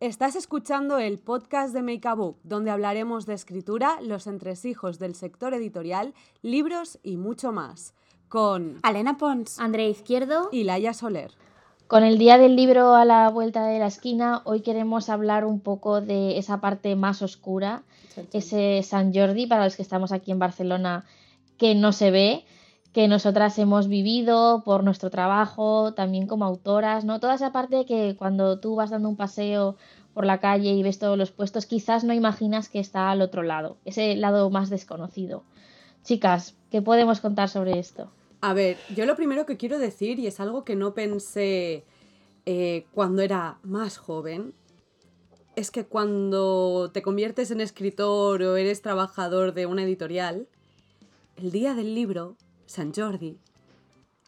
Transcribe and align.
Estás 0.00 0.36
escuchando 0.36 0.98
el 0.98 1.18
podcast 1.18 1.74
de 1.74 1.82
Make 1.82 2.06
a 2.06 2.14
Book, 2.14 2.38
donde 2.44 2.70
hablaremos 2.70 3.26
de 3.26 3.34
escritura, 3.34 3.98
los 4.00 4.28
entresijos 4.28 5.00
del 5.00 5.16
sector 5.16 5.54
editorial, 5.54 6.14
libros 6.40 7.00
y 7.02 7.16
mucho 7.16 7.50
más. 7.50 7.94
Con 8.28 8.78
Alena 8.84 9.18
Pons, 9.18 9.58
Andrea 9.58 9.88
Izquierdo 9.88 10.50
y 10.52 10.62
Laia 10.62 10.94
Soler. 10.94 11.32
Con 11.88 12.04
el 12.04 12.16
Día 12.16 12.38
del 12.38 12.54
Libro 12.54 12.94
a 12.94 13.04
la 13.04 13.28
vuelta 13.28 13.66
de 13.66 13.80
la 13.80 13.88
esquina, 13.88 14.40
hoy 14.44 14.60
queremos 14.60 15.08
hablar 15.08 15.44
un 15.44 15.58
poco 15.58 16.00
de 16.00 16.38
esa 16.38 16.60
parte 16.60 16.94
más 16.94 17.20
oscura, 17.20 17.82
ese 18.32 18.84
San 18.84 19.12
Jordi 19.12 19.48
para 19.48 19.64
los 19.64 19.74
que 19.74 19.82
estamos 19.82 20.12
aquí 20.12 20.30
en 20.30 20.38
Barcelona 20.38 21.06
que 21.56 21.74
no 21.74 21.90
se 21.90 22.12
ve, 22.12 22.44
que 22.92 23.08
nosotras 23.08 23.58
hemos 23.58 23.88
vivido 23.88 24.62
por 24.64 24.82
nuestro 24.82 25.10
trabajo, 25.10 25.94
también 25.94 26.26
como 26.26 26.44
autoras, 26.44 27.04
¿no? 27.04 27.20
Toda 27.20 27.34
esa 27.34 27.52
parte 27.52 27.84
que 27.84 28.16
cuando 28.18 28.60
tú 28.60 28.76
vas 28.76 28.90
dando 28.90 29.08
un 29.08 29.16
paseo 29.16 29.76
por 30.14 30.24
la 30.24 30.40
calle 30.40 30.72
y 30.72 30.82
ves 30.82 30.98
todos 30.98 31.18
los 31.18 31.30
puestos, 31.30 31.66
quizás 31.66 32.04
no 32.04 32.12
imaginas 32.12 32.68
que 32.68 32.80
está 32.80 33.10
al 33.10 33.22
otro 33.22 33.42
lado, 33.42 33.76
ese 33.84 34.16
lado 34.16 34.50
más 34.50 34.70
desconocido. 34.70 35.44
Chicas, 36.02 36.56
¿qué 36.70 36.82
podemos 36.82 37.20
contar 37.20 37.48
sobre 37.48 37.78
esto? 37.78 38.10
A 38.40 38.54
ver, 38.54 38.78
yo 38.94 39.04
lo 39.04 39.16
primero 39.16 39.46
que 39.46 39.56
quiero 39.56 39.78
decir, 39.78 40.18
y 40.18 40.26
es 40.26 40.40
algo 40.40 40.64
que 40.64 40.76
no 40.76 40.94
pensé 40.94 41.84
eh, 42.46 42.86
cuando 42.92 43.20
era 43.22 43.58
más 43.62 43.98
joven, 43.98 44.54
es 45.56 45.70
que 45.70 45.84
cuando 45.84 46.90
te 46.92 47.02
conviertes 47.02 47.50
en 47.50 47.60
escritor 47.60 48.42
o 48.42 48.56
eres 48.56 48.80
trabajador 48.80 49.54
de 49.54 49.66
una 49.66 49.82
editorial, 49.82 50.46
el 51.36 51.50
día 51.50 51.74
del 51.74 51.94
libro, 51.94 52.36
San 52.68 52.92
Jordi, 52.94 53.38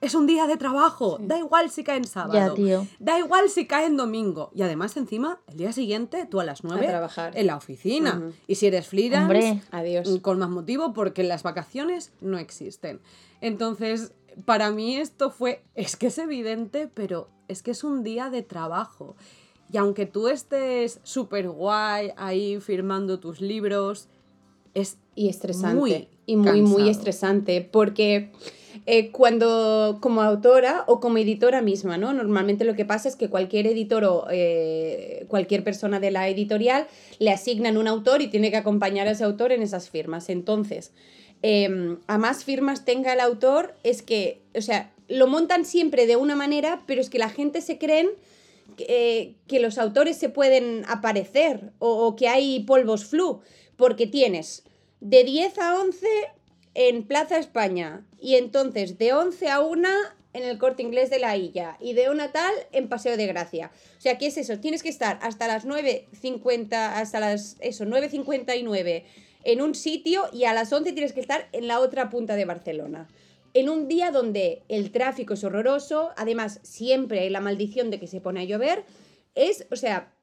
es 0.00 0.14
un 0.14 0.26
día 0.26 0.46
de 0.46 0.56
trabajo. 0.56 1.18
Da 1.20 1.38
igual 1.38 1.70
si 1.70 1.84
cae 1.84 1.98
en 1.98 2.06
sábado. 2.06 2.56
Da 2.98 3.18
igual 3.18 3.50
si 3.50 3.66
cae 3.66 3.86
en 3.86 3.98
domingo. 3.98 4.50
Y 4.54 4.62
además, 4.62 4.96
encima, 4.96 5.40
el 5.46 5.58
día 5.58 5.72
siguiente, 5.72 6.26
tú 6.26 6.40
a 6.40 6.44
las 6.44 6.64
nueve 6.64 6.86
trabajar. 6.86 7.36
en 7.36 7.46
la 7.46 7.56
oficina. 7.56 8.32
Y 8.46 8.54
si 8.54 8.66
eres 8.66 8.86
freelance, 8.86 9.62
Adiós. 9.70 10.18
con 10.22 10.38
más 10.38 10.48
motivo, 10.48 10.94
porque 10.94 11.22
las 11.22 11.42
vacaciones 11.42 12.12
no 12.22 12.38
existen. 12.38 13.00
Entonces, 13.42 14.12
para 14.46 14.70
mí 14.70 14.96
esto 14.96 15.30
fue, 15.30 15.62
es 15.74 15.96
que 15.96 16.06
es 16.06 16.16
evidente, 16.16 16.88
pero 16.92 17.28
es 17.48 17.62
que 17.62 17.72
es 17.72 17.84
un 17.84 18.02
día 18.02 18.30
de 18.30 18.42
trabajo. 18.42 19.16
Y 19.70 19.76
aunque 19.76 20.06
tú 20.06 20.28
estés 20.28 21.00
súper 21.02 21.48
guay 21.50 22.12
ahí 22.16 22.58
firmando 22.58 23.20
tus 23.20 23.42
libros, 23.42 24.08
es 24.72 24.98
y 25.24 25.28
estresante. 25.28 26.08
y 26.26 26.36
muy, 26.36 26.62
muy 26.62 26.88
estresante. 26.88 27.60
Porque 27.60 28.30
eh, 28.86 29.10
cuando, 29.10 29.98
como 30.00 30.22
autora 30.22 30.84
o 30.86 31.00
como 31.00 31.18
editora 31.18 31.62
misma, 31.62 31.98
¿no? 31.98 32.12
Normalmente 32.12 32.64
lo 32.64 32.74
que 32.74 32.84
pasa 32.84 33.08
es 33.08 33.16
que 33.16 33.28
cualquier 33.28 33.66
editor 33.66 34.04
o 34.04 34.26
eh, 34.30 35.26
cualquier 35.28 35.64
persona 35.64 36.00
de 36.00 36.10
la 36.10 36.28
editorial 36.28 36.86
le 37.18 37.30
asignan 37.30 37.76
un 37.76 37.88
autor 37.88 38.22
y 38.22 38.28
tiene 38.28 38.50
que 38.50 38.56
acompañar 38.56 39.08
a 39.08 39.12
ese 39.12 39.24
autor 39.24 39.52
en 39.52 39.62
esas 39.62 39.90
firmas. 39.90 40.28
Entonces, 40.28 40.92
Em, 41.42 41.98
a 42.06 42.18
más 42.18 42.44
firmas 42.44 42.84
tenga 42.84 43.12
el 43.14 43.20
autor, 43.20 43.74
es 43.82 44.02
que, 44.02 44.42
o 44.54 44.60
sea, 44.60 44.92
lo 45.08 45.26
montan 45.26 45.64
siempre 45.64 46.06
de 46.06 46.16
una 46.16 46.36
manera, 46.36 46.82
pero 46.86 47.00
es 47.00 47.08
que 47.08 47.18
la 47.18 47.30
gente 47.30 47.62
se 47.62 47.78
creen 47.78 48.10
que, 48.76 49.36
eh, 49.48 49.60
los 49.60 49.78
autores 49.78 50.16
se 50.18 50.28
pueden 50.28 50.84
aparecer 50.86 51.72
o, 51.78 52.14
que 52.14 52.28
hay 52.28 52.60
polvos 52.60 53.06
flu, 53.06 53.40
porque 53.76 54.06
tienes 54.06 54.64
de 55.00 55.24
10 55.24 55.58
a 55.58 55.80
11 55.80 56.06
en 56.74 57.06
Plaza 57.06 57.38
España 57.38 58.06
y 58.20 58.36
entonces 58.36 58.98
de 58.98 59.12
11 59.12 59.48
a 59.48 59.60
1 59.60 59.88
en 60.32 60.42
el 60.44 60.58
corte 60.58 60.82
inglés 60.82 61.10
de 61.10 61.18
la 61.18 61.36
Illa 61.36 61.76
y 61.80 61.94
de 61.94 62.10
una 62.10 62.32
tal 62.32 62.52
en 62.72 62.88
Paseo 62.88 63.16
de 63.16 63.26
Gracia. 63.26 63.72
O 63.98 64.00
sea, 64.00 64.18
¿qué 64.18 64.26
es 64.26 64.36
eso? 64.36 64.58
Tienes 64.60 64.82
que 64.82 64.88
estar 64.88 65.18
hasta 65.22 65.48
las 65.48 65.66
9.50, 65.66 66.72
hasta 66.72 67.20
las, 67.20 67.56
eso, 67.60 67.84
9.59 67.84 69.04
en 69.42 69.62
un 69.62 69.74
sitio 69.74 70.28
y 70.32 70.44
a 70.44 70.52
las 70.52 70.72
11 70.72 70.92
tienes 70.92 71.12
que 71.12 71.20
estar 71.20 71.48
en 71.52 71.66
la 71.66 71.80
otra 71.80 72.10
punta 72.10 72.36
de 72.36 72.44
Barcelona. 72.44 73.08
En 73.52 73.68
un 73.68 73.88
día 73.88 74.12
donde 74.12 74.62
el 74.68 74.92
tráfico 74.92 75.34
es 75.34 75.42
horroroso, 75.42 76.10
además 76.16 76.60
siempre 76.62 77.20
hay 77.20 77.30
la 77.30 77.40
maldición 77.40 77.90
de 77.90 77.98
que 77.98 78.06
se 78.06 78.20
pone 78.20 78.40
a 78.40 78.44
llover, 78.44 78.84
es, 79.34 79.66
o 79.72 79.76
sea, 79.76 80.14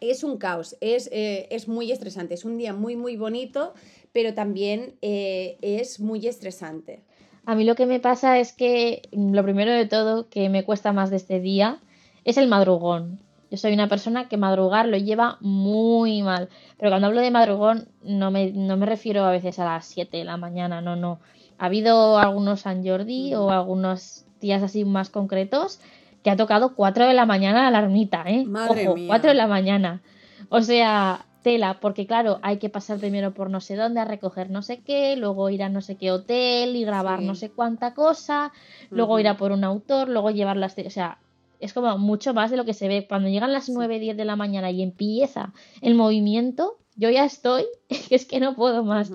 es 0.00 0.24
un 0.24 0.38
caos, 0.38 0.76
es, 0.80 1.08
eh, 1.12 1.48
es 1.50 1.68
muy 1.68 1.92
estresante, 1.92 2.34
es 2.34 2.44
un 2.44 2.58
día 2.58 2.72
muy, 2.72 2.96
muy 2.96 3.16
bonito, 3.16 3.74
pero 4.12 4.34
también 4.34 4.94
eh, 5.02 5.58
es 5.62 6.00
muy 6.00 6.26
estresante. 6.26 7.02
A 7.46 7.54
mí 7.54 7.64
lo 7.64 7.74
que 7.74 7.86
me 7.86 8.00
pasa 8.00 8.38
es 8.38 8.52
que 8.52 9.02
lo 9.12 9.42
primero 9.42 9.72
de 9.72 9.86
todo 9.86 10.28
que 10.28 10.48
me 10.48 10.64
cuesta 10.64 10.92
más 10.92 11.10
de 11.10 11.16
este 11.16 11.40
día 11.40 11.80
es 12.24 12.36
el 12.36 12.48
madrugón. 12.48 13.20
Yo 13.50 13.56
soy 13.56 13.72
una 13.72 13.88
persona 13.88 14.28
que 14.28 14.36
madrugar 14.36 14.86
lo 14.86 14.96
lleva 14.96 15.36
muy 15.40 16.22
mal. 16.22 16.48
Pero 16.78 16.90
cuando 16.90 17.08
hablo 17.08 17.20
de 17.20 17.30
madrugón 17.32 17.88
no 18.02 18.30
me, 18.30 18.52
no 18.52 18.76
me 18.76 18.86
refiero 18.86 19.24
a 19.24 19.32
veces 19.32 19.58
a 19.58 19.64
las 19.64 19.86
7 19.86 20.18
de 20.18 20.24
la 20.24 20.36
mañana, 20.36 20.80
no, 20.80 20.94
no. 20.94 21.18
Ha 21.58 21.66
habido 21.66 22.18
algunos 22.18 22.60
San 22.60 22.86
Jordi 22.86 23.34
o 23.34 23.50
algunos 23.50 24.24
días 24.40 24.62
así 24.62 24.84
más 24.84 25.10
concretos 25.10 25.80
que 26.22 26.30
ha 26.30 26.36
tocado 26.36 26.74
4 26.74 27.06
de 27.06 27.14
la 27.14 27.26
mañana 27.26 27.62
la 27.62 27.78
alarmita, 27.78 28.24
¿eh? 28.26 28.44
Madre 28.44 28.88
Ojo, 28.88 28.96
mía. 28.96 29.08
4 29.08 29.30
de 29.30 29.34
la 29.34 29.46
mañana. 29.46 30.02
O 30.48 30.60
sea, 30.62 31.24
tela, 31.42 31.78
porque 31.80 32.06
claro, 32.06 32.38
hay 32.42 32.58
que 32.58 32.68
pasar 32.68 32.98
primero 32.98 33.32
por 33.32 33.50
no 33.50 33.60
sé 33.60 33.76
dónde 33.76 34.00
a 34.00 34.04
recoger 34.04 34.50
no 34.50 34.62
sé 34.62 34.80
qué, 34.80 35.16
luego 35.16 35.48
ir 35.50 35.62
a 35.62 35.68
no 35.68 35.80
sé 35.80 35.96
qué 35.96 36.10
hotel 36.10 36.76
y 36.76 36.84
grabar 36.84 37.22
no 37.22 37.34
sé 37.34 37.50
cuánta 37.50 37.94
cosa, 37.94 38.52
luego 38.90 39.18
ir 39.18 39.28
a 39.28 39.36
por 39.36 39.52
un 39.52 39.64
autor, 39.64 40.08
luego 40.08 40.30
llevarlas, 40.30 40.76
o 40.84 40.90
sea, 40.90 41.18
es 41.60 41.72
como 41.72 41.96
mucho 41.98 42.34
más 42.34 42.50
de 42.50 42.56
lo 42.56 42.64
que 42.64 42.74
se 42.74 42.88
ve. 42.88 43.06
Cuando 43.06 43.28
llegan 43.28 43.52
las 43.52 43.68
9, 43.68 43.98
10 43.98 44.16
de 44.16 44.24
la 44.24 44.36
mañana 44.36 44.70
y 44.70 44.82
empieza 44.82 45.52
el 45.82 45.94
movimiento, 45.94 46.78
yo 46.96 47.10
ya 47.10 47.24
estoy, 47.24 47.64
es 48.10 48.24
que 48.26 48.40
no 48.40 48.56
puedo 48.56 48.84
más. 48.84 49.12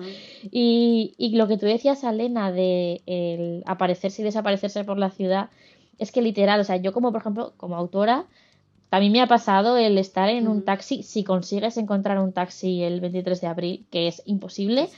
y, 0.50 1.14
y, 1.18 1.36
lo 1.36 1.48
que 1.48 1.58
tú 1.58 1.66
decías, 1.66 2.04
Alena, 2.04 2.52
de 2.52 3.02
el 3.06 3.62
aparecerse 3.66 4.22
y 4.22 4.24
desaparecerse 4.24 4.84
por 4.84 4.98
la 4.98 5.10
ciudad, 5.10 5.50
es 5.98 6.12
que 6.12 6.22
literal, 6.22 6.60
o 6.60 6.64
sea, 6.64 6.76
yo 6.76 6.92
como 6.92 7.12
por 7.12 7.20
ejemplo, 7.20 7.54
como 7.56 7.76
autora, 7.76 8.26
también 8.88 9.12
me 9.12 9.20
ha 9.20 9.26
pasado 9.26 9.76
el 9.76 9.98
estar 9.98 10.28
en 10.28 10.48
un 10.48 10.64
taxi, 10.64 11.02
si 11.02 11.24
consigues 11.24 11.76
encontrar 11.76 12.18
un 12.18 12.32
taxi 12.32 12.82
el 12.82 13.00
23 13.00 13.40
de 13.40 13.46
abril, 13.46 13.86
que 13.90 14.06
es 14.06 14.22
imposible, 14.26 14.88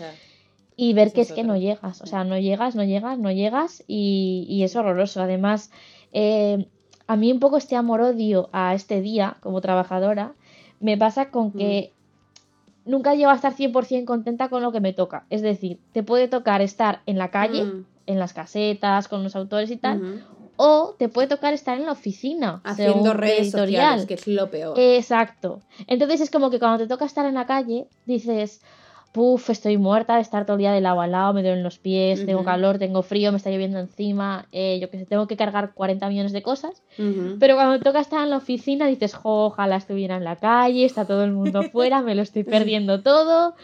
y 0.77 0.93
ver 0.93 1.13
que 1.13 1.23
es, 1.23 1.33
que 1.33 1.43
no 1.43 1.57
llegas, 1.57 2.03
o 2.03 2.07
sea, 2.07 2.23
no 2.25 2.39
llegas, 2.39 2.77
no 2.77 2.85
llegas, 2.85 3.19
no 3.19 3.33
llegas, 3.33 3.83
y, 3.87 4.47
y 4.49 4.63
es 4.63 4.77
horroroso. 4.77 5.23
Además, 5.23 5.71
eh, 6.13 6.69
a 7.07 7.17
mí 7.17 7.33
un 7.33 7.41
poco 7.41 7.57
este 7.57 7.75
amor-odio 7.75 8.51
a 8.53 8.75
este 8.75 9.01
día 9.01 9.39
como 9.41 9.61
trabajadora 9.61 10.35
me 10.79 10.97
pasa 10.97 11.31
con 11.31 11.53
que 11.53 11.93
mm. 12.85 12.91
nunca 12.91 13.15
llego 13.15 13.31
a 13.31 13.35
estar 13.35 13.57
100% 13.57 14.05
contenta 14.05 14.49
con 14.49 14.63
lo 14.63 14.71
que 14.71 14.81
me 14.81 14.93
toca. 14.93 15.25
Es 15.31 15.43
decir, 15.43 15.81
te 15.93 16.03
puede 16.03 16.29
tocar 16.29 16.61
estar 16.61 17.01
en 17.07 17.19
la 17.19 17.31
calle, 17.31 17.65
mm. 17.65 17.87
en 18.07 18.19
las 18.19 18.35
casetas, 18.35 19.09
con 19.09 19.25
los 19.25 19.35
autores 19.35 19.71
y 19.71 19.79
tal, 19.79 20.25
o 20.59 20.97
te 20.99 21.09
puede 21.09 21.29
tocar 21.29 21.55
estar 21.55 21.79
en 21.79 21.87
la 21.87 21.93
oficina. 21.93 22.61
Haciendo 22.65 23.15
redes 23.15 23.53
sociales, 23.53 24.07
que 24.07 24.15
es 24.15 24.27
lo 24.27 24.51
peor. 24.51 24.79
Exacto. 24.79 25.63
Entonces 25.87 26.21
es 26.21 26.31
como 26.31 26.51
que 26.51 26.59
cuando 26.59 26.79
te 26.79 26.89
toca 26.89 27.05
estar 27.05 27.25
en 27.27 27.35
la 27.35 27.47
calle, 27.47 27.87
dices, 28.07 28.61
puf, 29.13 29.51
estoy 29.51 29.79
muerta 29.79 30.17
de 30.17 30.23
estar 30.23 30.47
todo 30.47 30.57
el 30.57 30.61
día 30.61 30.73
de 30.73 30.81
lado 30.81 31.01
a 31.01 31.07
lado, 31.07 31.33
me 31.33 31.43
duelen 31.43 31.63
los 31.63 31.79
pies, 31.79 32.27
tengo 32.27 32.43
calor, 32.45 32.79
tengo 32.79 33.03
frío, 33.03 33.31
me 33.31 33.39
está 33.39 33.51
lloviendo 33.51 33.79
encima, 33.79 34.47
eh, 34.51 34.81
yo 34.81 34.91
que 34.91 34.99
sé, 34.99 35.07
tengo 35.07 35.29
que 35.29 35.37
cargar 35.37 35.75
40 35.75 36.09
millones 36.09 36.33
de 36.33 36.43
cosas. 36.43 36.83
Pero 37.39 37.55
cuando 37.55 37.79
toca 37.79 38.01
estar 38.01 38.25
en 38.25 38.31
la 38.31 38.39
oficina 38.39 38.89
dices, 38.89 39.17
ojalá 39.23 39.77
estuviera 39.77 40.17
en 40.17 40.25
la 40.25 40.37
calle, 40.37 40.85
está 40.85 41.05
todo 41.05 41.23
el 41.23 41.33
mundo 41.33 41.63
fuera, 41.73 42.03
me 42.03 42.17
lo 42.17 42.23
estoy 42.23 42.43
perdiendo 42.43 43.01
todo. 43.01 43.55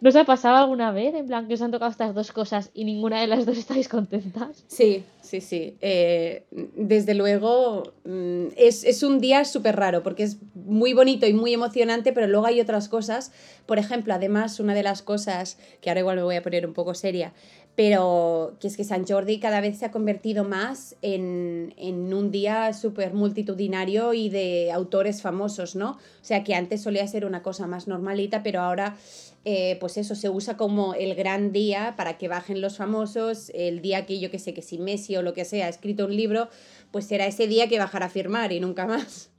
¿No 0.00 0.08
os 0.08 0.16
ha 0.16 0.24
pasado 0.24 0.56
alguna 0.56 0.92
vez, 0.92 1.14
en 1.14 1.26
plan, 1.26 1.48
que 1.48 1.54
os 1.54 1.62
han 1.62 1.70
tocado 1.70 1.90
estas 1.90 2.14
dos 2.14 2.32
cosas 2.32 2.70
y 2.74 2.84
ninguna 2.84 3.20
de 3.20 3.26
las 3.26 3.46
dos 3.46 3.58
estáis 3.58 3.88
contentas? 3.88 4.64
Sí, 4.68 5.04
sí, 5.20 5.40
sí. 5.40 5.76
Eh, 5.80 6.44
desde 6.76 7.14
luego, 7.14 7.92
mm, 8.04 8.48
es, 8.56 8.84
es, 8.84 9.02
un 9.02 9.20
día 9.20 9.44
súper 9.44 9.76
raro 9.76 10.02
porque 10.02 10.22
es 10.22 10.38
muy 10.54 10.92
bonito 10.92 11.26
y 11.26 11.32
muy 11.32 11.52
emocionante, 11.54 12.12
pero 12.12 12.26
luego 12.26 12.46
hay 12.46 12.60
otras 12.60 12.88
cosas. 12.88 13.32
Por 13.66 13.78
ejemplo, 13.78 14.14
además, 14.14 14.60
una 14.60 14.74
de 14.74 14.82
las 14.82 15.02
cosas, 15.02 15.58
que 15.80 15.90
ahora 15.90 16.00
igual 16.00 16.16
me 16.16 16.22
voy 16.22 16.36
a 16.36 16.42
poner 16.42 16.66
un 16.66 16.74
poco 16.74 16.94
seria, 16.94 17.32
pero 17.80 18.58
que 18.60 18.68
es 18.68 18.76
que 18.76 18.84
San 18.84 19.06
Jordi 19.06 19.40
cada 19.40 19.62
vez 19.62 19.78
se 19.78 19.86
ha 19.86 19.90
convertido 19.90 20.44
más 20.44 20.96
en, 21.00 21.72
en 21.78 22.12
un 22.12 22.30
día 22.30 22.74
súper 22.74 23.14
multitudinario 23.14 24.12
y 24.12 24.28
de 24.28 24.70
autores 24.70 25.22
famosos, 25.22 25.76
¿no? 25.76 25.92
O 25.92 25.98
sea, 26.20 26.44
que 26.44 26.54
antes 26.54 26.82
solía 26.82 27.06
ser 27.06 27.24
una 27.24 27.42
cosa 27.42 27.66
más 27.66 27.88
normalita, 27.88 28.42
pero 28.42 28.60
ahora 28.60 28.98
eh, 29.46 29.78
pues 29.80 29.96
eso 29.96 30.14
se 30.14 30.28
usa 30.28 30.58
como 30.58 30.92
el 30.92 31.14
gran 31.14 31.52
día 31.52 31.94
para 31.96 32.18
que 32.18 32.28
bajen 32.28 32.60
los 32.60 32.76
famosos, 32.76 33.50
el 33.54 33.80
día 33.80 34.04
que 34.04 34.20
yo 34.20 34.30
que 34.30 34.38
sé, 34.38 34.52
que 34.52 34.60
si 34.60 34.76
Messi 34.76 35.16
o 35.16 35.22
lo 35.22 35.32
que 35.32 35.46
sea 35.46 35.64
ha 35.64 35.70
escrito 35.70 36.04
un 36.04 36.14
libro, 36.14 36.50
pues 36.90 37.06
será 37.06 37.24
ese 37.24 37.46
día 37.46 37.66
que 37.66 37.78
bajará 37.78 38.04
a 38.04 38.10
firmar 38.10 38.52
y 38.52 38.60
nunca 38.60 38.86
más. 38.86 39.30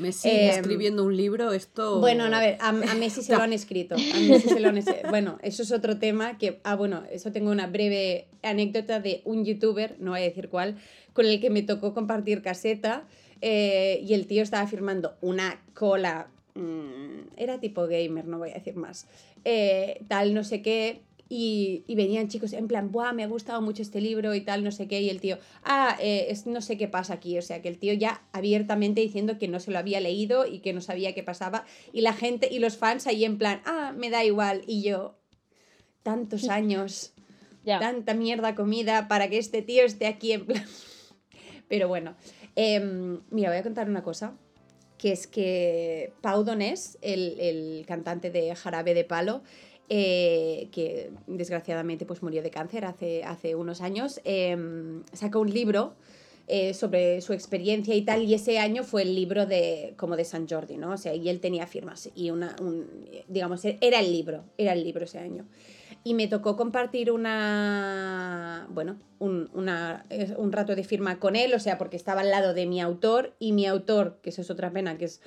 Messi 0.00 0.28
em, 0.28 0.50
escribiendo 0.50 1.04
un 1.04 1.16
libro, 1.16 1.52
esto... 1.52 2.00
Bueno, 2.00 2.24
a 2.24 2.40
ver, 2.40 2.56
a, 2.60 2.72
Messi 2.98 3.22
se 3.22 3.36
lo 3.36 3.42
han 3.42 3.52
escrito. 3.52 3.94
A 3.94 4.18
Messi 4.20 4.48
se 4.48 4.60
lo 4.60 4.68
han 4.68 4.80
Bueno, 5.10 5.38
eso 5.42 5.62
es 5.62 5.72
otro 5.72 5.98
tema 5.98 6.38
que... 6.38 6.60
Ah, 6.64 6.74
bueno, 6.74 7.04
eso 7.10 7.30
tengo 7.32 7.50
una 7.50 7.66
breve 7.66 8.26
anécdota 8.42 9.00
de 9.00 9.22
un 9.24 9.44
youtuber, 9.44 9.96
no 10.00 10.12
voy 10.12 10.20
a 10.20 10.24
decir 10.24 10.48
cuál, 10.48 10.76
con 11.12 11.26
el 11.26 11.40
que 11.40 11.50
me 11.50 11.62
tocó 11.62 11.94
compartir 11.94 12.42
caseta 12.42 13.04
eh, 13.42 14.00
y 14.06 14.14
el 14.14 14.26
tío 14.26 14.42
estaba 14.42 14.66
firmando 14.66 15.16
una 15.20 15.62
cola 15.74 16.28
mm, 16.54 17.36
era 17.36 17.58
tipo 17.58 17.86
gamer, 17.86 18.26
no 18.26 18.38
voy 18.38 18.50
a 18.50 18.54
decir 18.54 18.76
más, 18.76 19.06
eh, 19.44 20.02
tal, 20.08 20.34
no 20.34 20.44
sé 20.44 20.62
qué, 20.62 21.00
y, 21.32 21.84
venían 21.94 22.26
chicos 22.26 22.52
en 22.52 22.66
plan, 22.66 22.90
Buah, 22.90 23.12
me 23.12 23.22
ha 23.22 23.28
gustado 23.28 23.62
mucho 23.62 23.82
este 23.82 24.00
libro 24.00 24.34
y 24.34 24.40
tal, 24.40 24.64
no 24.64 24.72
sé 24.72 24.88
qué, 24.88 25.00
y 25.00 25.10
el 25.10 25.20
tío, 25.20 25.38
ah, 25.62 25.96
eh, 26.00 26.26
es, 26.28 26.44
no 26.46 26.60
sé 26.60 26.76
qué 26.76 26.88
pasa 26.88 27.14
aquí, 27.14 27.38
o 27.38 27.42
sea, 27.42 27.62
que 27.62 27.68
el 27.68 27.78
tío 27.78 27.94
ya 27.94 28.24
abiertamente 28.32 29.00
diciendo 29.00 29.38
que 29.38 29.46
no 29.46 29.60
se 29.60 29.70
lo 29.70 29.78
había 29.78 30.00
leído 30.00 30.44
y 30.44 30.58
que 30.58 30.72
no 30.72 30.80
sabía 30.80 31.14
qué 31.14 31.22
pasaba, 31.22 31.64
y 31.92 32.00
la 32.00 32.14
gente 32.14 32.48
y 32.50 32.58
los 32.58 32.76
fans 32.76 33.06
ahí 33.06 33.24
en 33.24 33.38
plan, 33.38 33.62
ah, 33.64 33.94
me 33.96 34.10
da 34.10 34.24
igual, 34.24 34.62
y 34.66 34.82
yo, 34.82 35.20
tantos 36.02 36.48
años, 36.48 37.12
tanta 37.64 38.14
mierda 38.14 38.56
comida 38.56 39.06
para 39.06 39.30
que 39.30 39.38
este 39.38 39.62
tío 39.62 39.84
esté 39.84 40.08
aquí 40.08 40.32
en 40.32 40.46
plan... 40.46 40.64
Pero 41.68 41.86
bueno, 41.86 42.16
em, 42.56 43.20
mira, 43.30 43.50
voy 43.50 43.58
a 43.58 43.62
contar 43.62 43.88
una 43.88 44.02
cosa, 44.02 44.36
que 44.98 45.12
es 45.12 45.28
que 45.28 46.12
Pau 46.22 46.42
Donés, 46.42 46.98
el, 47.02 47.38
el 47.38 47.84
cantante 47.86 48.32
de 48.32 48.52
Jarabe 48.56 48.94
de 48.94 49.04
Palo, 49.04 49.44
eh, 49.92 50.68
que 50.70 51.10
desgraciadamente 51.26 52.06
pues 52.06 52.22
murió 52.22 52.44
de 52.44 52.50
cáncer 52.50 52.84
hace, 52.84 53.24
hace 53.24 53.56
unos 53.56 53.80
años, 53.80 54.20
em, 54.22 55.02
sacó 55.12 55.40
un 55.40 55.50
libro 55.52 55.94
eh, 56.46 56.74
sobre 56.74 57.20
su 57.20 57.32
experiencia 57.32 57.92
y 57.96 58.02
tal, 58.02 58.22
y 58.22 58.34
ese 58.34 58.60
año 58.60 58.84
fue 58.84 59.02
el 59.02 59.16
libro 59.16 59.46
de, 59.46 59.94
como 59.96 60.16
de 60.16 60.24
San 60.24 60.48
Jordi, 60.48 60.76
¿no? 60.76 60.92
O 60.92 60.96
sea, 60.96 61.12
y 61.12 61.28
él 61.28 61.40
tenía 61.40 61.66
firmas, 61.66 62.08
y 62.14 62.30
una, 62.30 62.54
un, 62.60 62.86
digamos, 63.26 63.64
era 63.64 63.98
el 63.98 64.12
libro, 64.12 64.44
era 64.56 64.74
el 64.74 64.84
libro 64.84 65.04
ese 65.04 65.18
año. 65.18 65.44
Y 66.04 66.14
me 66.14 66.28
tocó 66.28 66.56
compartir 66.56 67.10
una, 67.10 68.66
bueno, 68.70 68.98
un, 69.18 69.50
un 69.52 70.52
rato 70.52 70.74
de 70.74 70.84
firma 70.84 71.18
con 71.18 71.36
él, 71.36 71.54
o 71.54 71.58
sea, 71.60 71.78
porque 71.78 71.96
estaba 71.96 72.20
al 72.22 72.30
lado 72.30 72.54
de 72.54 72.66
mi 72.66 72.80
autor, 72.80 73.34
y 73.38 73.52
mi 73.52 73.66
autor, 73.66 74.18
que 74.22 74.30
eso 74.30 74.42
es 74.42 74.50
otra 74.50 74.70
pena, 74.72 74.98
que 74.98 75.06
es 75.06 75.20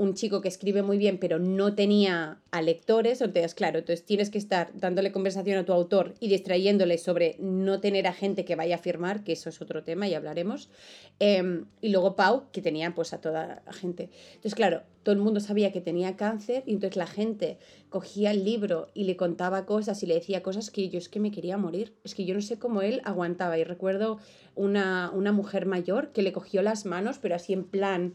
un 0.00 0.14
chico 0.14 0.40
que 0.40 0.48
escribe 0.48 0.82
muy 0.82 0.96
bien 0.96 1.18
pero 1.18 1.38
no 1.38 1.74
tenía 1.74 2.40
a 2.50 2.62
lectores, 2.62 3.20
entonces 3.20 3.54
claro, 3.54 3.80
entonces 3.80 4.06
tienes 4.06 4.30
que 4.30 4.38
estar 4.38 4.70
dándole 4.74 5.12
conversación 5.12 5.58
a 5.58 5.66
tu 5.66 5.74
autor 5.74 6.14
y 6.20 6.28
distrayéndole 6.28 6.96
sobre 6.96 7.36
no 7.38 7.80
tener 7.80 8.06
a 8.06 8.14
gente 8.14 8.46
que 8.46 8.56
vaya 8.56 8.76
a 8.76 8.78
firmar, 8.78 9.24
que 9.24 9.32
eso 9.32 9.50
es 9.50 9.60
otro 9.60 9.84
tema 9.84 10.08
y 10.08 10.14
hablaremos. 10.14 10.70
Em, 11.18 11.66
y 11.82 11.90
luego 11.90 12.16
Pau, 12.16 12.44
que 12.50 12.62
tenía 12.62 12.94
pues 12.94 13.12
a 13.12 13.20
toda 13.20 13.62
gente. 13.72 14.08
Entonces 14.28 14.54
claro, 14.54 14.84
todo 15.02 15.14
el 15.14 15.20
mundo 15.20 15.38
sabía 15.38 15.70
que 15.70 15.82
tenía 15.82 16.16
cáncer 16.16 16.62
y 16.64 16.72
entonces 16.72 16.96
la 16.96 17.06
gente 17.06 17.58
cogía 17.90 18.30
el 18.30 18.44
libro 18.44 18.88
y 18.94 19.04
le 19.04 19.16
contaba 19.16 19.66
cosas 19.66 20.02
y 20.02 20.06
le 20.06 20.14
decía 20.14 20.42
cosas 20.42 20.70
que 20.70 20.88
yo 20.88 20.98
es 20.98 21.08
que 21.08 21.20
me 21.20 21.30
quería 21.30 21.58
morir. 21.58 21.94
Es 22.04 22.14
que 22.14 22.24
yo 22.24 22.34
no 22.34 22.40
sé 22.40 22.58
cómo 22.58 22.80
él 22.80 23.02
aguantaba. 23.04 23.58
Y 23.58 23.64
recuerdo 23.64 24.18
una, 24.54 25.10
una 25.14 25.32
mujer 25.32 25.66
mayor 25.66 26.12
que 26.12 26.22
le 26.22 26.32
cogió 26.32 26.62
las 26.62 26.86
manos, 26.86 27.18
pero 27.18 27.34
así 27.34 27.52
en 27.52 27.64
plan 27.64 28.14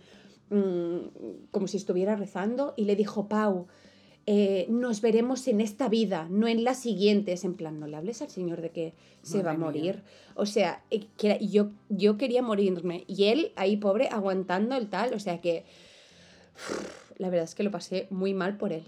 Mm, 0.50 1.48
como 1.50 1.68
si 1.68 1.78
estuviera 1.78 2.16
rezando, 2.16 2.74
y 2.78 2.86
le 2.86 2.96
dijo, 2.96 3.28
Pau, 3.28 3.68
eh, 4.28 4.68
nos 4.70 5.02
veremos 5.02 5.48
en 5.48 5.60
esta 5.60 5.90
vida, 5.90 6.28
no 6.30 6.48
en 6.48 6.64
la 6.64 6.76
siguiente. 6.76 7.34
Es 7.34 7.44
en 7.44 7.56
plan, 7.56 7.80
no 7.80 7.88
le 7.88 7.96
hables 7.96 8.22
al 8.22 8.30
Señor 8.30 8.62
de 8.62 8.72
que 8.72 8.94
se 9.22 9.42
va 9.42 9.52
a 9.52 9.58
morir. 9.58 10.04
O 10.36 10.46
sea, 10.46 10.84
eh, 10.92 11.08
que 11.18 11.40
yo, 11.48 11.70
yo 11.90 12.18
quería 12.18 12.42
morirme 12.42 13.06
y 13.08 13.26
él 13.26 13.52
ahí 13.56 13.78
pobre 13.78 14.08
aguantando 14.10 14.76
el 14.76 14.88
tal. 14.90 15.14
O 15.14 15.20
sea 15.20 15.42
que 15.42 15.66
la 17.18 17.30
verdad 17.30 17.46
es 17.46 17.56
que 17.56 17.64
lo 17.64 17.72
pasé 17.72 18.08
muy 18.10 18.34
mal 18.34 18.58
por 18.58 18.72
él. 18.72 18.84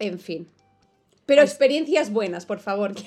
En 0.00 0.18
fin. 0.18 0.48
Pero 1.26 1.42
experiencias 1.42 2.12
buenas, 2.12 2.46
por 2.46 2.58
favor. 2.58 2.94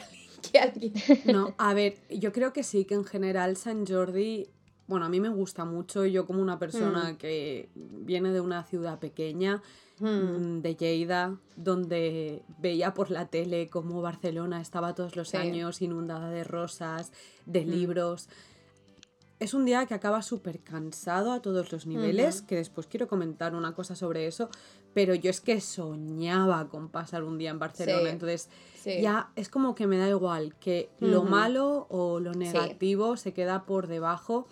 Que, 0.52 0.60
alguien... 0.60 0.92
No, 1.24 1.56
a 1.58 1.74
ver, 1.74 1.96
yo 2.10 2.34
creo 2.34 2.52
que 2.52 2.64
sí, 2.64 2.84
que 2.84 2.96
en 2.96 3.06
general 3.06 3.56
San 3.56 3.88
Jordi 3.88 4.50
bueno, 4.88 5.06
a 5.06 5.10
mí 5.10 5.20
me 5.20 5.30
gusta 5.30 5.66
mucho, 5.66 6.06
yo 6.06 6.26
como 6.26 6.42
una 6.42 6.60
persona 6.60 7.14
mm. 7.14 7.18
que 7.18 7.70
viene 7.76 8.32
de 8.32 8.42
una 8.42 8.64
ciudad 8.64 9.00
pequeña, 9.00 9.62
mm. 10.00 10.08
Mm, 10.08 10.62
de 10.62 10.76
Lleida, 10.76 11.38
donde 11.56 12.44
veía 12.60 12.94
por 12.94 13.10
la 13.10 13.28
tele 13.28 13.70
cómo 13.70 14.02
Barcelona 14.02 14.60
estaba 14.62 14.94
todos 14.94 15.16
los 15.16 15.34
años 15.36 15.82
inundada 15.82 16.30
de 16.30 16.44
rosas, 16.44 17.12
de 17.46 17.66
libros. 17.66 18.28
Es 19.44 19.54
un 19.54 19.66
día 19.66 19.86
que 19.86 19.94
acaba 19.94 20.22
súper 20.22 20.62
cansado 20.62 21.34
a 21.34 21.42
todos 21.42 21.70
los 21.74 21.86
niveles, 21.86 22.42
que 22.42 22.56
después 22.56 22.88
quiero 22.88 23.10
comentar 23.10 23.56
una 23.56 23.76
cosa 23.76 23.94
sobre 23.94 24.26
eso, 24.26 24.50
pero 24.94 25.16
yo 25.16 25.30
es 25.30 25.42
que 25.42 25.60
soñaba 25.60 26.70
con 26.70 26.88
pasar 26.88 27.26
un 27.26 27.38
día 27.38 27.50
en 27.50 27.60
Barcelona, 27.60 28.10
entonces 28.10 28.48
ya 28.86 29.32
es 29.36 29.50
como 29.50 29.76
que 29.76 29.86
me 29.86 29.98
da 29.98 30.08
igual 30.08 30.56
que 30.62 30.90
lo 31.02 31.24
malo 31.24 31.88
o 31.90 32.22
lo 32.22 32.32
negativo 32.32 33.18
se 33.18 33.34
queda 33.34 33.66
por 33.66 33.88
debajo 33.88 34.48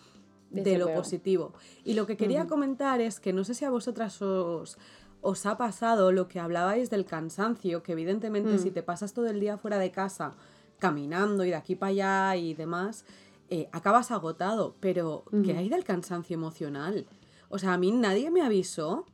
de 0.49 0.77
lo 0.77 0.93
positivo. 0.93 1.53
Y 1.85 1.93
lo 1.93 2.05
que 2.05 2.17
quería 2.17 2.47
comentar 2.47 2.99
es 2.99 3.21
que 3.21 3.31
no 3.31 3.45
sé 3.45 3.53
si 3.53 3.63
a 3.63 3.69
vosotras 3.69 4.21
os, 4.21 4.77
os 5.21 5.45
ha 5.45 5.55
pasado 5.55 6.11
lo 6.11 6.27
que 6.27 6.41
hablabais 6.41 6.89
del 6.89 7.05
cansancio, 7.05 7.81
que 7.81 7.93
evidentemente 7.93 8.57
si 8.59 8.71
mm. 8.71 8.73
te 8.73 8.83
pasas 8.83 9.13
todo 9.13 9.27
el 9.27 9.39
día 9.39 9.57
fuera 9.57 9.79
de 9.79 9.89
casa 9.89 10.33
caminando 10.79 11.45
y 11.45 11.51
de 11.51 11.55
aquí 11.55 11.75
para 11.75 11.91
allá 11.91 12.35
y 12.35 12.55
demás, 12.55 13.05
eh, 13.53 13.67
acabas 13.73 14.11
agotado, 14.11 14.77
pero 14.79 15.25
¿qué 15.43 15.57
hay 15.57 15.67
del 15.67 15.83
cansancio 15.83 16.33
emocional? 16.33 17.05
O 17.49 17.59
sea, 17.59 17.73
a 17.73 17.77
mí 17.77 17.91
nadie 17.91 18.31
me 18.31 18.41
avisó 18.41 19.05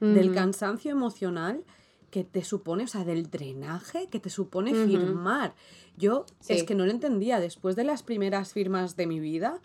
del 0.00 0.32
cansancio 0.32 0.90
emocional 0.90 1.62
que 2.10 2.24
te 2.24 2.42
supone, 2.42 2.84
o 2.84 2.86
sea, 2.86 3.04
del 3.04 3.30
drenaje 3.30 4.08
que 4.08 4.18
te 4.18 4.30
supone 4.30 4.74
firmar. 4.74 5.54
Yo 5.98 6.24
es 6.48 6.64
que 6.64 6.74
no 6.74 6.86
lo 6.86 6.90
entendía. 6.90 7.38
Después 7.38 7.76
de 7.76 7.84
las 7.84 8.02
primeras 8.02 8.54
firmas 8.54 8.96
de 8.96 9.06
mi 9.06 9.20
vida, 9.20 9.60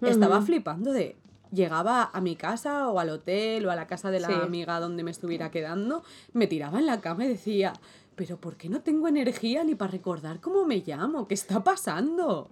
estaba 0.00 0.40
flipando 0.42 0.92
de 0.92 1.16
llegaba 1.50 2.08
a 2.12 2.20
mi 2.20 2.36
casa 2.36 2.88
o 2.88 3.00
al 3.00 3.10
hotel 3.10 3.66
o 3.66 3.72
a 3.72 3.76
la 3.76 3.88
casa 3.88 4.12
de 4.12 4.20
la 4.20 4.28
amiga 4.28 4.78
donde 4.78 5.02
me 5.02 5.10
estuviera 5.10 5.50
quedando, 5.50 6.04
me 6.32 6.46
tiraba 6.46 6.78
en 6.78 6.86
la 6.86 7.00
cama 7.00 7.24
y 7.24 7.28
decía, 7.28 7.72
pero 8.14 8.36
¿por 8.36 8.56
qué 8.56 8.68
no 8.68 8.80
tengo 8.80 9.08
energía 9.08 9.64
ni 9.64 9.74
para 9.74 9.90
recordar 9.90 10.40
cómo 10.40 10.64
me 10.64 10.78
llamo? 10.86 11.26
¿Qué 11.26 11.34
está 11.34 11.64
pasando? 11.64 12.48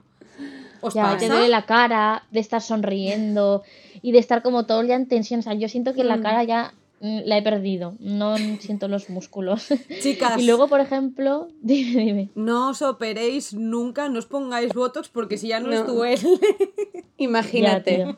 ¿Os 0.80 0.94
ya, 0.94 1.16
te 1.18 1.28
duele 1.28 1.48
la 1.48 1.66
cara 1.66 2.24
de 2.30 2.40
estar 2.40 2.62
sonriendo 2.62 3.62
y 4.02 4.12
de 4.12 4.18
estar 4.18 4.42
como 4.42 4.66
todo 4.66 4.80
el 4.80 4.86
día 4.86 4.96
en 4.96 5.08
tensión. 5.08 5.40
O 5.40 5.42
sea, 5.42 5.54
yo 5.54 5.68
siento 5.68 5.92
que 5.92 6.04
la 6.04 6.16
mm. 6.16 6.22
cara 6.22 6.44
ya 6.44 6.72
Mm, 7.02 7.20
la 7.24 7.38
he 7.38 7.42
perdido, 7.42 7.94
no 7.98 8.36
siento 8.36 8.86
los 8.86 9.08
músculos. 9.08 9.68
Chicas. 10.02 10.38
Y 10.38 10.46
luego, 10.46 10.68
por 10.68 10.80
ejemplo, 10.80 11.48
dime, 11.62 12.02
dime. 12.02 12.28
No 12.34 12.68
os 12.70 12.82
operéis 12.82 13.54
nunca, 13.54 14.10
no 14.10 14.18
os 14.18 14.26
pongáis 14.26 14.74
botox 14.74 15.08
porque 15.08 15.38
si 15.38 15.48
ya 15.48 15.60
no, 15.60 15.72
es 15.72 15.86
duele. 15.86 16.20
Imagínate. 17.16 18.16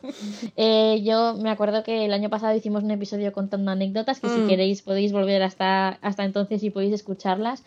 Eh, 0.57 1.01
yo 1.03 1.35
me 1.35 1.49
acuerdo 1.49 1.83
que 1.83 2.05
el 2.05 2.13
año 2.13 2.29
pasado 2.29 2.55
hicimos 2.55 2.83
un 2.83 2.91
episodio 2.91 3.31
contando 3.31 3.71
anécdotas 3.71 4.19
que 4.19 4.27
si 4.27 4.39
mm. 4.39 4.47
queréis 4.47 4.81
podéis 4.81 5.13
volver 5.13 5.43
hasta, 5.43 5.89
hasta 6.01 6.25
entonces 6.25 6.61
y 6.63 6.69
podéis 6.69 6.93
escucharlas. 6.93 7.63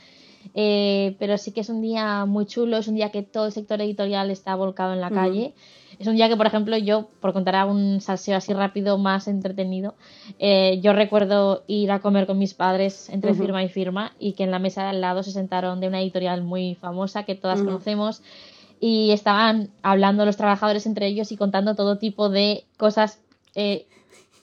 Eh, 0.55 1.17
pero 1.19 1.39
sí 1.39 1.53
que 1.53 1.61
es 1.61 1.69
un 1.69 1.83
día 1.83 2.25
muy 2.25 2.47
chulo, 2.47 2.77
es 2.77 2.89
un 2.89 2.95
día 2.95 3.11
que 3.11 3.23
todo 3.23 3.47
el 3.47 3.53
sector 3.53 3.81
editorial 3.81 4.31
está 4.31 4.55
volcado 4.55 4.93
en 4.93 5.01
la 5.01 5.11
calle. 5.11 5.55
Es 5.99 6.07
un 6.07 6.17
día 6.17 6.29
que, 6.29 6.37
por 6.37 6.47
ejemplo, 6.47 6.77
yo, 6.77 7.09
por 7.21 7.33
contar 7.33 7.67
un 7.67 8.01
salseo 8.01 8.37
así 8.37 8.53
rápido, 8.53 8.99
más 8.99 9.29
entretenido, 9.29 9.95
eh, 10.39 10.79
yo 10.83 10.93
recuerdo 10.93 11.65
ir 11.67 11.91
a 11.91 12.01
comer 12.01 12.27
con 12.27 12.39
mis 12.39 12.53
padres 12.53 13.09
entre 13.09 13.33
firma 13.35 13.65
y 13.65 13.69
firma 13.69 14.13
y 14.19 14.33
que 14.33 14.45
en 14.45 14.51
la 14.51 14.59
mesa 14.59 14.83
de 14.83 14.89
al 14.91 15.01
lado 15.01 15.23
se 15.23 15.33
sentaron 15.33 15.81
de 15.81 15.89
una 15.89 16.01
editorial 16.03 16.43
muy 16.43 16.75
famosa 16.75 17.23
que 17.23 17.35
todas 17.35 17.63
conocemos 17.63 18.23
y 18.79 19.11
estaban 19.13 19.71
hablando 19.83 20.27
los 20.27 20.37
trabajadores 20.37 20.85
entre 20.87 21.07
ellos 21.07 21.33
y 21.33 21.37
contando 21.37 21.75
todo 21.75 21.97
tipo 21.97 22.29
de 22.29 22.65
cosas 22.77 23.21
eh, 23.55 23.87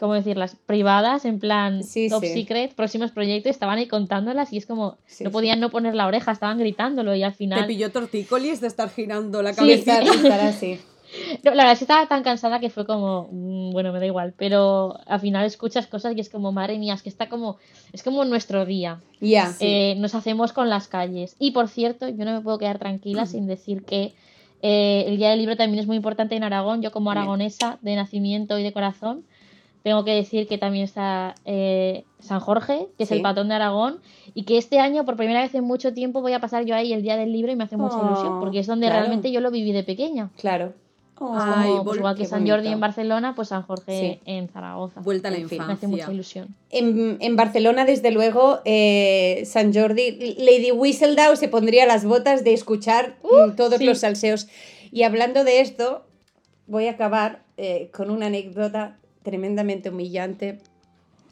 ¿cómo 0.04 0.16
decirlas? 0.16 0.58
Privadas, 0.66 1.24
en 1.24 1.40
plan 1.40 1.80
top 2.10 2.26
secret, 2.26 2.76
próximos 2.76 3.12
proyectos, 3.12 3.52
estaban 3.52 3.78
ahí 3.78 3.88
contándolas 3.88 4.52
y 4.52 4.58
es 4.58 4.66
como, 4.66 4.98
no 5.22 5.32
podían 5.32 5.62
no 5.62 5.70
poner 5.70 5.96
la 5.96 6.08
oreja, 6.08 6.34
estaban 6.34 6.60
gritándolo 6.60 7.16
y 7.16 7.24
al 7.24 7.34
final... 7.34 7.62
Te 7.62 7.68
pilló 7.68 7.90
tortícolis 7.90 8.60
de 8.60 8.68
estar 8.68 8.90
girando 8.90 9.42
la 9.42 9.54
cabeza. 9.54 10.02
estar 10.02 10.42
así. 10.42 10.78
la 11.44 11.52
verdad 11.52 11.72
es 11.72 11.80
que 11.80 11.86
estaba 11.86 12.06
tan 12.10 12.22
cansada 12.22 12.60
que 12.60 12.70
fue 12.70 12.86
como, 12.86 13.30
mm, 13.32 13.72
bueno, 13.72 13.94
me 13.94 14.02
da 14.02 14.06
igual, 14.06 14.34
pero 14.38 15.00
al 15.06 15.22
final 15.22 15.46
escuchas 15.46 15.88
cosas 15.88 16.18
y 16.18 16.20
es 16.20 16.30
como, 16.30 16.52
madre 16.52 16.78
mía, 16.80 16.96
es 16.96 17.02
que 17.02 17.08
está 17.08 17.30
como, 17.30 17.56
es 17.94 18.04
como 18.04 18.26
nuestro 18.26 18.66
día. 18.66 19.00
Ya. 19.22 19.56
Eh, 19.62 19.96
nos 20.00 20.16
hacemos 20.16 20.52
con 20.52 20.70
las 20.70 20.90
calles. 20.90 21.38
Y 21.40 21.52
por 21.52 21.70
cierto, 21.70 22.10
yo 22.10 22.26
no 22.26 22.34
me 22.34 22.42
puedo 22.42 22.58
quedar 22.58 22.78
tranquila 22.78 23.26
sin 23.26 23.48
decir 23.48 23.86
que 23.86 24.16
eh, 24.62 25.06
el 25.08 25.16
Día 25.16 25.30
del 25.30 25.40
Libro 25.40 25.56
también 25.56 25.80
es 25.80 25.88
muy 25.88 25.96
importante 25.96 26.36
en 26.36 26.44
Aragón. 26.44 26.82
Yo 26.82 26.92
como 26.92 27.10
aragonesa 27.10 27.80
de 27.82 27.96
nacimiento 27.96 28.60
y 28.60 28.64
de 28.64 28.74
corazón, 28.74 29.24
tengo 29.84 30.06
que 30.06 30.12
decir 30.12 30.48
que 30.48 30.58
también 30.58 30.86
está 30.86 31.36
eh, 31.44 32.06
San 32.20 32.40
Jorge, 32.40 32.88
que 32.98 33.04
es 33.04 33.12
el 33.12 33.22
patrón 33.22 33.50
de 33.50 33.56
Aragón, 33.56 34.00
y 34.34 34.44
que 34.44 34.58
este 34.58 34.80
año, 34.80 35.04
por 35.06 35.18
primera 35.18 35.42
vez 35.42 35.54
en 35.56 35.66
mucho 35.66 35.94
tiempo, 35.94 36.22
voy 36.22 36.32
a 36.32 36.40
pasar 36.40 36.64
yo 36.64 36.74
ahí 36.74 36.94
el 36.94 37.04
Día 37.04 37.18
del 37.18 37.34
Libro 37.34 37.52
y 37.52 37.58
me 37.58 37.66
hace 37.66 37.76
mucha 37.76 37.98
ilusión, 37.98 38.34
oh, 38.34 38.40
porque 38.40 38.60
es 38.60 38.68
donde 38.68 38.90
realmente 38.90 39.32
yo 39.32 39.42
lo 39.42 39.52
viví 39.52 39.74
de 39.74 39.84
pequeña. 39.84 40.32
Claro. 40.40 40.74
pues 41.16 41.98
igual 41.98 42.16
que 42.16 42.26
San 42.26 42.48
Jordi 42.48 42.70
en 42.70 42.80
Barcelona, 42.80 43.36
pues 43.36 43.50
San 43.50 43.64
Jorge 43.64 44.22
en 44.24 44.48
Zaragoza. 44.48 45.02
Vuelta 45.02 45.28
a 45.28 45.32
la 45.32 45.40
infancia. 45.40 45.68
Me 45.68 45.74
hace 45.74 45.88
mucha 45.88 46.14
ilusión. 46.14 46.56
En, 46.70 47.36
Barcelona, 47.36 47.84
desde 47.84 48.12
luego, 48.12 48.60
eh, 48.64 49.44
San 49.46 49.74
Jordi, 49.74 50.36
Lady 50.38 50.72
Whistledown 50.72 51.36
se 51.36 51.50
pondría 51.50 51.86
las 51.86 52.06
botas 52.06 52.46
de 52.46 52.54
escuchar 52.54 53.18
uh, 53.22 53.52
todos 53.58 53.82
los 53.82 54.00
salseos. 54.00 54.48
Y 54.94 55.04
hablando 55.04 55.44
de 55.44 55.60
esto, 55.60 56.06
voy 56.68 56.88
a 56.88 56.92
acabar 56.92 57.44
eh, 57.58 57.90
con 57.94 58.10
una 58.10 58.28
anécdota 58.28 58.98
tremendamente 59.24 59.90
humillante. 59.90 60.60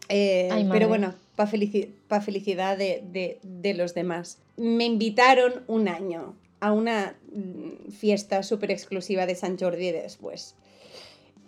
Eh, 0.09 0.67
pero 0.69 0.87
bueno, 0.87 1.13
para 1.35 2.21
felicidad 2.21 2.77
de, 2.77 3.73
los 3.75 3.93
demás. 3.93 4.39
Me 4.57 4.85
invitaron 4.85 5.63
un 5.67 5.87
año 5.87 6.35
a 6.59 6.71
una 6.71 7.15
mm, 7.33 7.91
fiesta 7.91 8.43
súper 8.43 8.71
exclusiva 8.71 9.25
de 9.25 9.35
San 9.35 9.57
Jordi 9.57 9.91
después. 9.91 10.55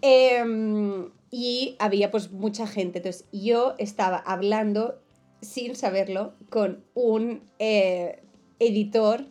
Em, 0.01 1.09
y 1.31 1.75
había 1.79 2.11
pues 2.11 2.31
mucha 2.31 2.67
gente. 2.67 2.99
Entonces 2.99 3.25
yo 3.31 3.75
estaba 3.77 4.17
hablando 4.17 4.99
sin 5.41 5.75
saberlo 5.75 6.33
con 6.49 6.83
un 6.93 7.41
eh, 7.59 8.23
editor, 8.59 9.25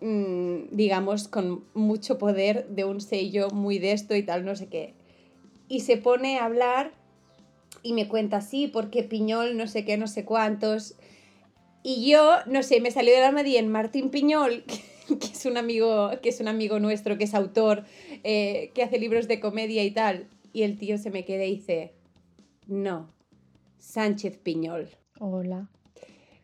mm, 0.00 0.68
digamos, 0.70 1.28
con 1.28 1.64
mucho 1.74 2.18
poder 2.18 2.68
de 2.68 2.84
un 2.84 3.00
sello 3.00 3.50
muy 3.50 3.78
de 3.78 3.92
esto 3.92 4.14
y 4.14 4.22
tal, 4.22 4.44
no 4.44 4.56
sé 4.56 4.68
qué. 4.68 4.94
Y 5.68 5.80
se 5.80 5.96
pone 5.96 6.38
a 6.38 6.44
hablar 6.44 6.92
y 7.82 7.92
me 7.92 8.08
cuenta 8.08 8.38
así, 8.38 8.66
porque 8.66 9.02
Piñol, 9.02 9.56
no 9.56 9.66
sé 9.66 9.84
qué, 9.84 9.96
no 9.96 10.06
sé 10.06 10.24
cuántos. 10.24 10.96
Y 11.82 12.10
yo, 12.10 12.38
no 12.46 12.62
sé, 12.62 12.80
me 12.80 12.90
salió 12.90 13.14
de 13.14 13.20
la 13.20 13.28
alma 13.28 13.42
en 13.42 13.68
Martín 13.68 14.10
Piñol, 14.10 14.64
que 15.20 15.26
es 15.26 15.46
un 15.46 15.56
amigo, 15.56 16.10
que 16.22 16.30
es 16.30 16.40
un 16.40 16.48
amigo 16.48 16.80
nuestro, 16.80 17.16
que 17.16 17.24
es 17.24 17.34
autor, 17.34 17.84
eh, 18.24 18.72
que 18.74 18.82
hace 18.82 18.98
libros 18.98 19.28
de 19.28 19.40
comedia 19.40 19.84
y 19.84 19.90
tal. 19.92 20.28
Y 20.52 20.62
el 20.62 20.78
tío 20.78 20.98
se 20.98 21.10
me 21.10 21.24
queda 21.24 21.44
y 21.44 21.56
dice, 21.56 21.94
no, 22.66 23.12
Sánchez 23.78 24.38
Piñol. 24.38 24.88
Hola. 25.20 25.70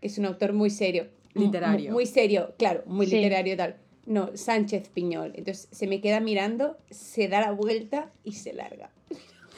Que 0.00 0.06
es 0.06 0.18
un 0.18 0.26
autor 0.26 0.52
muy 0.52 0.70
serio. 0.70 1.08
Literario. 1.34 1.92
Muy, 1.92 2.06
serio, 2.06 2.54
claro, 2.58 2.82
muy 2.86 3.06
literario 3.06 3.54
y 3.54 3.56
tal. 3.56 3.76
No, 4.06 4.36
Sánchez 4.36 4.88
Piñol. 4.88 5.32
Entonces 5.34 5.68
se 5.70 5.86
me 5.86 6.00
queda 6.00 6.20
mirando, 6.20 6.76
se 6.90 7.28
da 7.28 7.40
la 7.40 7.52
vuelta 7.52 8.10
y 8.24 8.32
se 8.32 8.52
larga. 8.52 8.90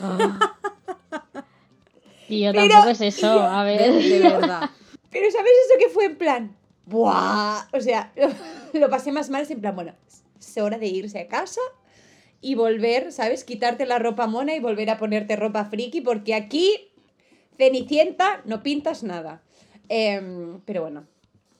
Ah. 0.00 0.56
Y 2.28 2.40
yo 2.40 2.52
tampoco 2.52 2.88
es 2.88 3.00
eso, 3.00 3.26
a 3.28 3.64
ver. 3.64 3.92
De, 3.92 4.18
verdad. 4.20 4.70
Pero 5.10 5.30
¿sabes 5.30 5.52
eso 5.66 5.78
que 5.78 5.88
fue 5.88 6.06
en 6.06 6.16
plan? 6.16 6.56
¡Buah! 6.86 7.66
O 7.72 7.80
sea, 7.80 8.12
lo, 8.72 8.90
pasé 8.90 9.12
más 9.12 9.30
mal, 9.30 9.42
es 9.42 9.50
en 9.50 9.60
plan, 9.60 9.74
bueno, 9.74 9.94
es 10.38 10.58
hora 10.58 10.78
de 10.78 10.86
irse 10.86 11.20
a 11.20 11.28
casa 11.28 11.60
y 12.40 12.54
volver, 12.54 13.12
¿sabes? 13.12 13.44
Quitarte 13.44 13.86
la 13.86 13.98
ropa 13.98 14.26
mona 14.26 14.54
y 14.54 14.60
volver 14.60 14.90
a 14.90 14.98
ponerte 14.98 15.36
ropa 15.36 15.64
friki, 15.64 16.00
porque 16.00 16.34
aquí, 16.34 16.90
Cenicienta, 17.56 18.42
no 18.44 18.62
pintas 18.62 19.02
nada. 19.02 19.42
Em, 19.88 20.60
pero 20.64 20.82
bueno, 20.82 21.06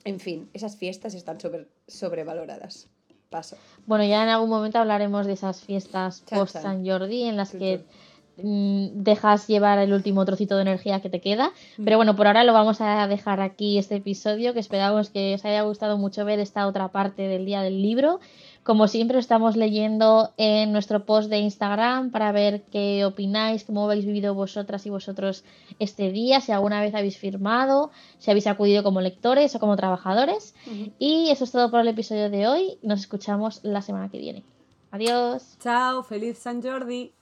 en 0.05 0.21
fin, 0.21 0.51
esas 0.53 0.77
fiestas 0.77 1.15
están 1.15 1.41
sobre, 1.41 1.67
sobrevaloradas. 1.87 2.89
Paso. 3.31 3.57
Bueno, 3.87 4.05
ya 4.05 4.23
en 4.23 4.29
algún 4.29 4.49
momento 4.49 4.79
hablaremos 4.79 5.27
de 5.27 5.33
esas 5.33 5.61
fiestas 5.61 6.23
post 6.31 6.57
San 6.57 6.87
Jordi 6.87 7.25
en 7.25 7.37
las 7.37 7.51
que 7.51 7.85
dejas 8.37 9.47
llevar 9.47 9.79
el 9.79 9.93
último 9.93 10.25
trocito 10.25 10.57
de 10.57 10.63
energía 10.63 11.01
que 11.01 11.11
te 11.11 11.21
queda. 11.21 11.53
Mm. 11.79 11.85
Pero 11.85 11.97
bueno, 11.97 12.17
por 12.17 12.27
ahora 12.27 12.45
lo 12.45 12.53
vamos 12.53 12.81
a 12.81 13.07
dejar 13.07 13.41
aquí 13.41 13.79
este 13.79 13.97
episodio, 13.97 14.53
que 14.53 14.61
esperamos 14.61 15.11
que 15.11 15.35
os 15.35 15.45
haya 15.45 15.63
gustado 15.63 15.99
mucho 15.99 16.25
ver 16.25 16.41
esta 16.41 16.67
otra 16.67 16.89
parte 16.89 17.23
del 17.23 17.45
día 17.45 17.63
del 17.63 17.83
libro. 17.83 18.21
Como 18.65 18.89
siempre, 18.89 19.19
estamos 19.19 19.57
leyendo 19.57 20.33
en 20.39 20.73
nuestro 20.73 21.05
post 21.05 21.29
de 21.29 21.39
Instagram 21.39 22.11
para 22.11 22.33
ver 22.33 22.63
qué 22.73 23.05
opináis, 23.05 23.63
cómo 23.63 23.85
habéis 23.85 24.07
vivido 24.07 24.35
vosotras 24.35 24.87
y 24.87 24.91
vosotros 24.91 25.45
este 25.79 26.11
día, 26.11 26.41
si 26.41 26.51
alguna 26.51 26.81
vez 26.81 26.95
habéis 26.95 27.19
firmado, 27.19 27.91
si 28.19 28.31
habéis 28.31 28.47
acudido 28.47 28.83
como 28.83 29.03
lectores 29.03 29.55
o 29.55 29.61
como 29.61 29.77
trabajadores. 29.77 30.55
Y 30.99 31.29
eso 31.31 31.45
es 31.45 31.53
todo 31.53 31.71
por 31.71 31.81
el 31.81 31.89
episodio 31.89 32.31
de 32.31 32.49
hoy. 32.49 32.79
Nos 32.83 33.01
escuchamos 33.01 33.61
la 33.65 33.83
semana 33.83 34.09
que 34.09 34.19
viene. 34.19 34.45
Adiós. 34.91 35.59
Chao, 35.61 36.03
feliz 36.03 36.39
San 36.39 36.63
Jordi. 36.63 37.13